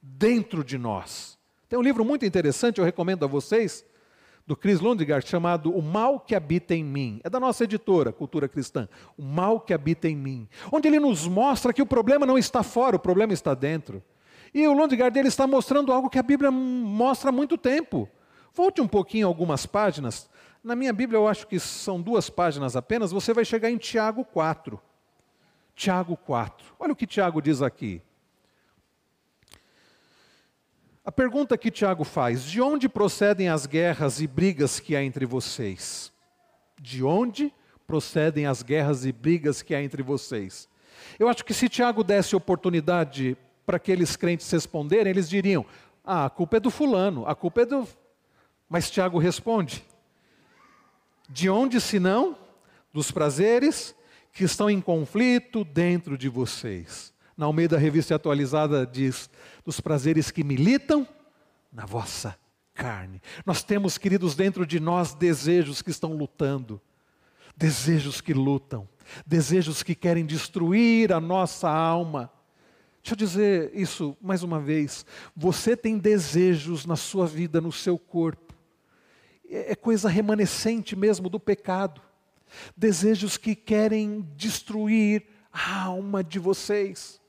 [0.00, 1.38] Dentro de nós.
[1.68, 3.84] Tem um livro muito interessante, eu recomendo a vocês,
[4.46, 7.20] do Chris Lundgaard, chamado O Mal que Habita em Mim.
[7.22, 8.88] É da nossa editora, Cultura Cristã.
[9.16, 10.48] O Mal que Habita em Mim.
[10.72, 14.02] Onde ele nos mostra que o problema não está fora, o problema está dentro.
[14.52, 18.08] E o Lundgaard ele está mostrando algo que a Bíblia mostra há muito tempo.
[18.54, 20.28] Volte um pouquinho algumas páginas.
[20.62, 23.10] Na minha Bíblia, eu acho que são duas páginas apenas.
[23.10, 24.80] Você vai chegar em Tiago 4.
[25.74, 26.74] Tiago 4.
[26.78, 28.02] Olha o que Tiago diz aqui.
[31.04, 35.24] A pergunta que Tiago faz: De onde procedem as guerras e brigas que há entre
[35.24, 36.12] vocês?
[36.80, 37.52] De onde
[37.86, 40.68] procedem as guerras e brigas que há entre vocês?
[41.18, 45.64] Eu acho que se Tiago desse oportunidade para aqueles crentes responderem, eles diriam:
[46.04, 47.88] Ah, a culpa é do fulano, a culpa é do
[48.72, 49.84] mas Tiago responde:
[51.28, 52.38] De onde senão?
[52.90, 53.94] Dos prazeres
[54.32, 57.12] que estão em conflito dentro de vocês.
[57.36, 59.28] Na Almeida Revista Atualizada diz:
[59.62, 61.06] dos prazeres que militam
[61.70, 62.34] na vossa
[62.72, 63.20] carne.
[63.44, 66.80] Nós temos, queridos, dentro de nós desejos que estão lutando,
[67.54, 68.88] desejos que lutam,
[69.26, 72.32] desejos que querem destruir a nossa alma.
[73.02, 75.04] Deixa eu dizer isso mais uma vez.
[75.36, 78.51] Você tem desejos na sua vida, no seu corpo,
[79.52, 82.00] é, é coisa remanescente mesmo do pecado.
[82.76, 87.20] desejos que querem destruir a alma de vocês.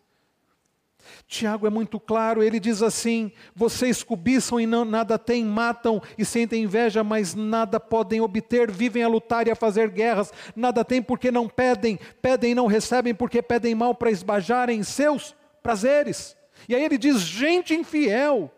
[1.28, 6.24] Tiago é muito claro, ele diz assim: vocês cobiçam e não, nada têm, matam e
[6.24, 11.02] sentem inveja, mas nada podem obter, vivem a lutar e a fazer guerras, nada têm
[11.02, 16.36] porque não pedem, pedem e não recebem porque pedem mal para esbajarem seus prazeres.
[16.68, 18.52] E aí ele diz: gente infiel,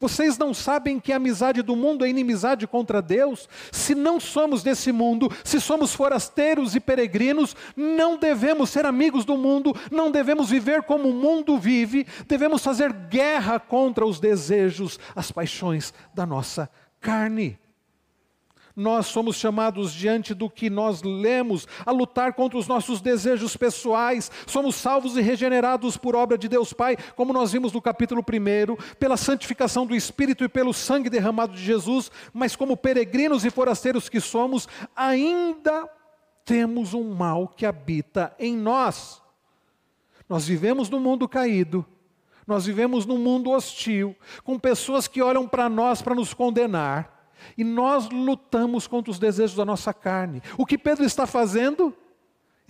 [0.00, 3.46] vocês não sabem que a amizade do mundo é inimizade contra Deus?
[3.70, 9.36] Se não somos desse mundo, se somos forasteiros e peregrinos, não devemos ser amigos do
[9.36, 15.30] mundo, não devemos viver como o mundo vive, devemos fazer guerra contra os desejos, as
[15.30, 17.58] paixões da nossa carne
[18.80, 24.30] nós somos chamados diante do que nós lemos a lutar contra os nossos desejos pessoais.
[24.46, 28.96] Somos salvos e regenerados por obra de Deus Pai, como nós vimos no capítulo 1,
[28.96, 34.08] pela santificação do Espírito e pelo sangue derramado de Jesus, mas como peregrinos e forasteiros
[34.08, 34.66] que somos,
[34.96, 35.86] ainda
[36.42, 39.20] temos um mal que habita em nós.
[40.26, 41.84] Nós vivemos no mundo caído,
[42.46, 47.19] nós vivemos num mundo hostil, com pessoas que olham para nós para nos condenar
[47.56, 50.42] e nós lutamos contra os desejos da nossa carne.
[50.56, 51.94] O que Pedro está fazendo?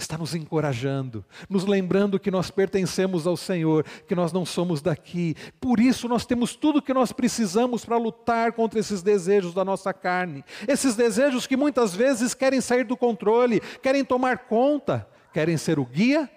[0.01, 5.37] Está nos encorajando, nos lembrando que nós pertencemos ao Senhor, que nós não somos daqui.
[5.61, 9.63] Por isso nós temos tudo o que nós precisamos para lutar contra esses desejos da
[9.63, 10.43] nossa carne.
[10.67, 15.85] Esses desejos que muitas vezes querem sair do controle, querem tomar conta, querem ser o
[15.85, 16.31] guia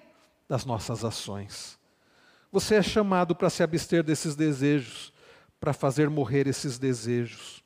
[0.49, 1.79] das nossas ações.
[2.51, 5.13] Você é chamado para se abster desses desejos,
[5.57, 7.62] para fazer morrer esses desejos.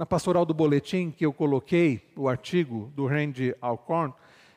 [0.00, 4.14] Na pastoral do boletim que eu coloquei, o artigo do Randy Alcorn,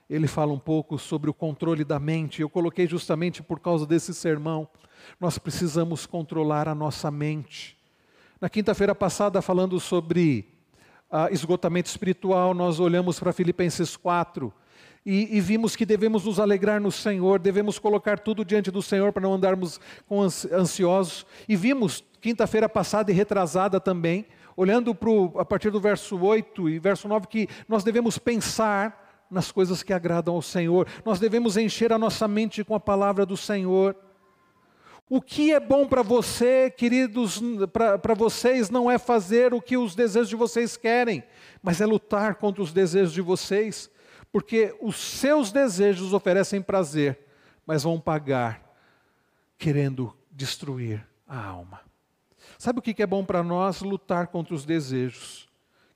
[0.10, 2.42] ele fala um pouco sobre o controle da mente.
[2.42, 4.66] Eu coloquei justamente por causa desse sermão.
[5.20, 7.78] Nós precisamos controlar a nossa mente.
[8.40, 10.48] Na quinta-feira passada, falando sobre
[11.12, 14.54] uh, esgotamento espiritual, nós olhamos para Filipenses 4
[15.06, 19.12] e, e, vimos que devemos nos alegrar no Senhor, devemos colocar tudo diante do Senhor
[19.12, 19.78] para não andarmos
[20.54, 21.26] ansiosos.
[21.50, 26.80] E vimos, quinta-feira passada e retrasada também, olhando pro, a partir do verso 8 e
[26.80, 31.92] verso 9, que nós devemos pensar nas coisas que agradam ao Senhor, nós devemos encher
[31.92, 33.96] a nossa mente com a palavra do Senhor.
[35.10, 39.96] O que é bom para você, queridos, para vocês, não é fazer o que os
[39.96, 41.24] desejos de vocês querem,
[41.62, 43.90] mas é lutar contra os desejos de vocês,
[44.32, 47.20] porque os seus desejos oferecem prazer,
[47.66, 48.64] mas vão pagar
[49.58, 51.83] querendo destruir a alma.
[52.58, 53.82] Sabe o que é bom para nós?
[53.82, 55.48] Lutar contra os desejos.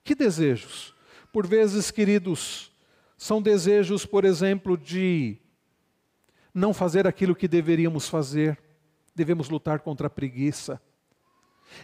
[0.04, 0.94] Que desejos?
[1.32, 2.72] Por vezes, queridos,
[3.16, 5.36] são desejos, por exemplo, de
[6.54, 8.58] não fazer aquilo que deveríamos fazer.
[9.14, 10.80] Devemos lutar contra a preguiça.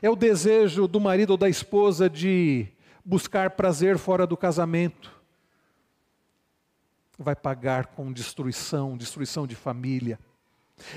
[0.00, 2.68] É o desejo do marido ou da esposa de
[3.04, 5.12] buscar prazer fora do casamento.
[7.18, 10.18] Vai pagar com destruição, destruição de família.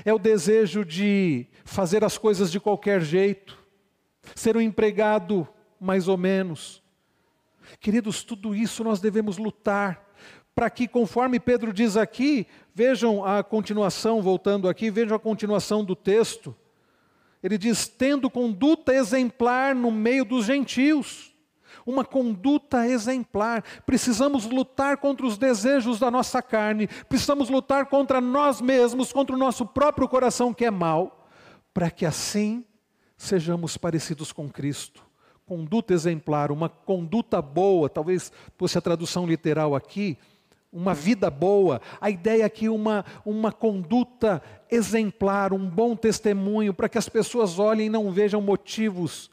[0.04, 3.58] É o desejo de fazer as coisas de qualquer jeito
[4.34, 5.46] ser um empregado
[5.80, 6.82] mais ou menos.
[7.80, 10.08] Queridos, tudo isso nós devemos lutar
[10.54, 15.94] para que, conforme Pedro diz aqui, vejam a continuação, voltando aqui, vejam a continuação do
[15.94, 16.52] texto.
[17.40, 21.32] Ele diz: tendo conduta exemplar no meio dos gentios.
[21.86, 23.62] Uma conduta exemplar.
[23.86, 29.38] Precisamos lutar contra os desejos da nossa carne, precisamos lutar contra nós mesmos, contra o
[29.38, 31.28] nosso próprio coração que é mau,
[31.72, 32.64] para que assim
[33.18, 35.04] sejamos parecidos com Cristo.
[35.44, 40.16] Conduta exemplar, uma conduta boa, talvez fosse a tradução literal aqui,
[40.72, 41.80] uma vida boa.
[42.00, 47.86] A ideia aqui uma uma conduta exemplar, um bom testemunho para que as pessoas olhem
[47.86, 49.30] e não vejam motivos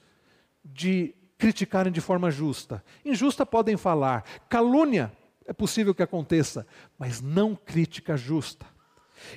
[0.63, 2.83] de criticarem de forma justa.
[3.03, 5.11] Injusta podem falar, calúnia
[5.45, 6.65] é possível que aconteça,
[6.97, 8.65] mas não crítica justa.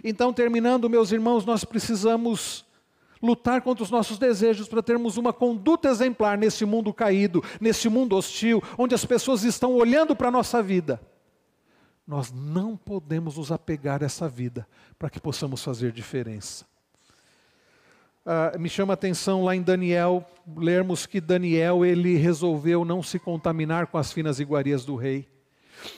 [0.03, 2.65] Então, terminando, meus irmãos, nós precisamos
[3.23, 8.17] lutar contra os nossos desejos para termos uma conduta exemplar nesse mundo caído, nesse mundo
[8.17, 11.01] hostil, onde as pessoas estão olhando para a nossa vida.
[12.07, 14.67] Nós não podemos nos apegar a essa vida
[14.99, 16.65] para que possamos fazer diferença.
[18.25, 20.23] Ah, me chama a atenção lá em Daniel,
[20.57, 25.27] lermos que Daniel ele resolveu não se contaminar com as finas iguarias do rei.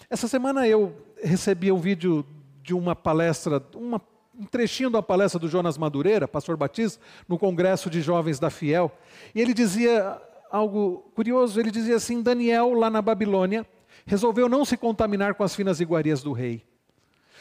[0.09, 2.25] Essa semana eu recebi um vídeo
[2.63, 4.01] de uma palestra, uma
[4.39, 8.91] um trechinho da palestra do Jonas Madureira, pastor Batista, no Congresso de Jovens da Fiel.
[9.35, 13.67] E ele dizia algo curioso: ele dizia assim: Daniel, lá na Babilônia,
[14.07, 16.65] resolveu não se contaminar com as finas iguarias do rei.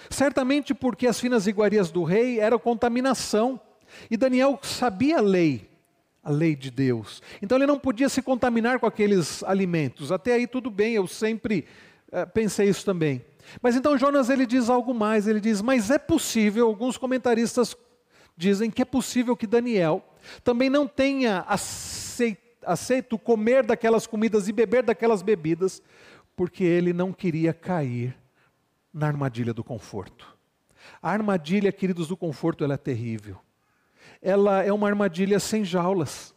[0.10, 3.60] Certamente porque as finas iguarias do rei eram contaminação.
[4.10, 5.70] E Daniel sabia a lei,
[6.24, 7.22] a lei de Deus.
[7.42, 10.12] Então ele não podia se contaminar com aqueles alimentos.
[10.12, 11.66] Até aí tudo bem, eu sempre
[12.12, 13.24] é, pensei isso também.
[13.62, 17.76] Mas então Jonas ele diz algo mais, ele diz: "Mas é possível, alguns comentaristas
[18.36, 20.04] dizem que é possível que Daniel
[20.44, 21.46] também não tenha
[22.66, 25.82] aceito comer daquelas comidas e beber daquelas bebidas,
[26.36, 28.16] porque ele não queria cair
[28.94, 30.38] na armadilha do conforto.
[31.02, 33.38] A armadilha, queridos, do conforto, ela é terrível.
[34.22, 36.34] Ela é uma armadilha sem jaulas.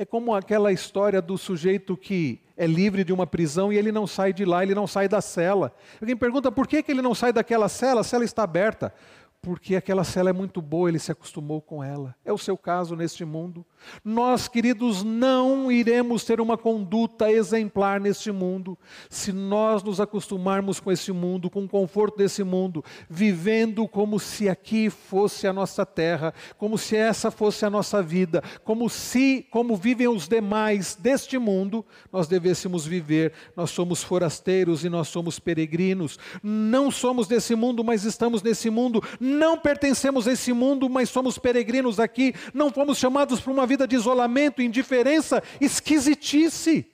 [0.00, 4.06] É como aquela história do sujeito que é livre de uma prisão e ele não
[4.06, 5.74] sai de lá, ele não sai da cela.
[6.00, 8.00] Alguém pergunta por que, que ele não sai daquela cela?
[8.00, 8.94] A cela está aberta
[9.42, 12.14] porque aquela cela é muito boa, ele se acostumou com ela.
[12.24, 13.64] É o seu caso neste mundo.
[14.04, 18.78] Nós, queridos, não iremos ter uma conduta exemplar neste mundo
[19.08, 24.46] se nós nos acostumarmos com esse mundo, com o conforto desse mundo, vivendo como se
[24.46, 29.74] aqui fosse a nossa terra, como se essa fosse a nossa vida, como se, como
[29.74, 33.32] vivem os demais deste mundo, nós devêssemos viver.
[33.56, 36.18] Nós somos forasteiros e nós somos peregrinos.
[36.42, 41.38] Não somos desse mundo, mas estamos nesse mundo não pertencemos a esse mundo, mas somos
[41.38, 46.86] peregrinos aqui, não fomos chamados para uma vida de isolamento, indiferença, esquisitice,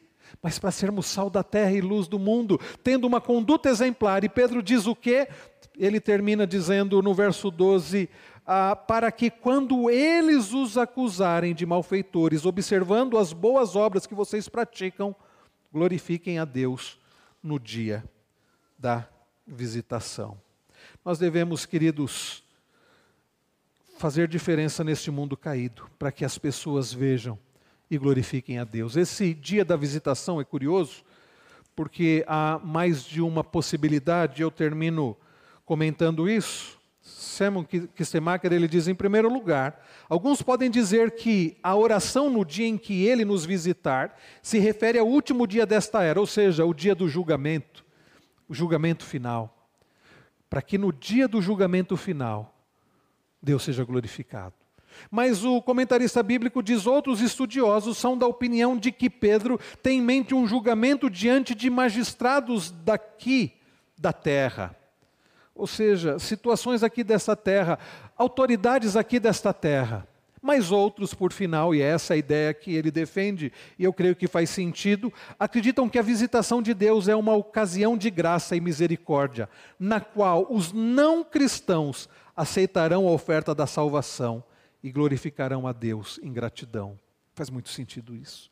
[0.43, 4.23] mas para sermos sal da terra e luz do mundo, tendo uma conduta exemplar.
[4.23, 5.29] E Pedro diz o quê?
[5.77, 8.09] Ele termina dizendo no verso 12:
[8.47, 14.49] ah, para que quando eles os acusarem de malfeitores, observando as boas obras que vocês
[14.49, 15.15] praticam,
[15.73, 16.99] glorifiquem a Deus
[17.43, 18.05] no dia
[18.79, 19.09] da
[19.47, 20.46] visitação.
[21.07, 22.43] Nós devemos, queridos,
[23.97, 27.39] fazer diferença neste mundo caído, para que as pessoas vejam
[27.89, 28.97] e glorifiquem a Deus.
[28.97, 31.05] Esse dia da visitação é curioso,
[31.77, 35.17] porque há mais de uma possibilidade, eu termino
[35.65, 36.77] comentando isso.
[37.01, 42.67] Simon Kistemacher, ele diz, em primeiro lugar, alguns podem dizer que a oração no dia
[42.67, 46.75] em que ele nos visitar se refere ao último dia desta era, ou seja, o
[46.75, 47.85] dia do julgamento,
[48.49, 49.56] o julgamento final
[50.49, 52.55] para que no dia do julgamento final
[53.43, 54.55] Deus seja glorificado.
[55.11, 60.03] Mas o comentarista bíblico diz: outros estudiosos são da opinião de que Pedro tem em
[60.03, 63.53] mente um julgamento diante de magistrados daqui
[63.99, 64.75] da terra.
[65.55, 67.79] Ou seja, situações aqui dessa terra,
[68.17, 70.07] autoridades aqui desta terra.
[70.47, 74.15] Mas outros, por final, e é essa a ideia que ele defende, e eu creio
[74.15, 78.61] que faz sentido, acreditam que a visitação de Deus é uma ocasião de graça e
[78.61, 84.45] misericórdia, na qual os não cristãos aceitarão a oferta da salvação
[84.85, 86.97] e glorificarão a Deus em gratidão.
[87.35, 88.49] Faz muito sentido isso.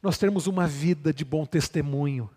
[0.00, 2.30] Nós temos uma vida de bom testemunho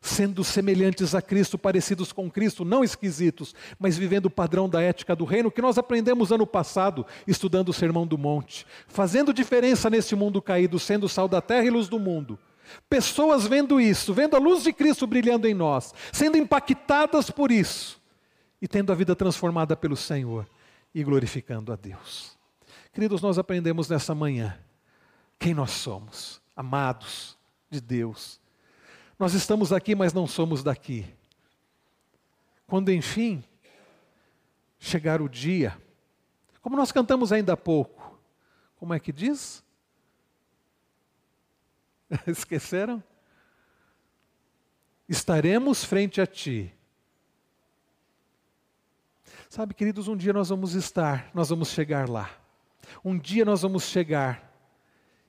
[0.00, 5.14] sendo semelhantes a Cristo, parecidos com Cristo, não esquisitos, mas vivendo o padrão da ética
[5.14, 10.16] do reino que nós aprendemos ano passado, estudando o Sermão do Monte, fazendo diferença nesse
[10.16, 12.38] mundo caído, sendo sal da terra e luz do mundo.
[12.88, 18.00] Pessoas vendo isso, vendo a luz de Cristo brilhando em nós, sendo impactadas por isso
[18.62, 20.46] e tendo a vida transformada pelo Senhor
[20.94, 22.38] e glorificando a Deus.
[22.92, 24.58] Queridos, nós aprendemos nessa manhã
[25.38, 27.36] quem nós somos, amados
[27.70, 28.39] de Deus
[29.20, 31.06] nós estamos aqui, mas não somos daqui.
[32.66, 33.44] Quando enfim
[34.78, 35.76] chegar o dia,
[36.62, 38.18] como nós cantamos ainda há pouco,
[38.76, 39.62] como é que diz?
[42.26, 43.04] Esqueceram?
[45.06, 46.74] Estaremos frente a Ti.
[49.50, 52.30] Sabe, queridos, um dia nós vamos estar, nós vamos chegar lá.
[53.04, 54.50] Um dia nós vamos chegar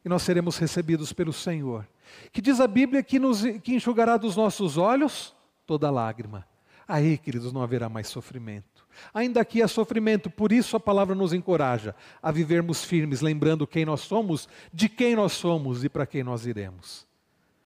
[0.05, 1.85] e nós seremos recebidos pelo Senhor
[2.32, 5.36] que diz a Bíblia que, nos, que enxugará dos nossos olhos
[5.66, 6.47] toda lágrima.
[6.88, 8.86] Aí, queridos, não haverá mais sofrimento.
[9.14, 13.86] Ainda aqui há sofrimento, por isso a palavra nos encoraja a vivermos firmes, lembrando quem
[13.86, 17.07] nós somos, de quem nós somos e para quem nós iremos.